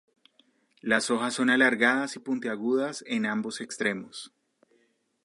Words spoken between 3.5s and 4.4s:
extremos.